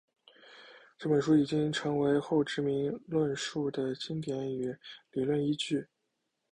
[0.97, 4.75] 这本书已经成为后殖民论述的经典与
[5.11, 5.85] 理论依据。